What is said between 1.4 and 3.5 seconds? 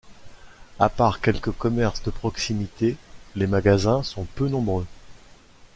commerces de proximité, les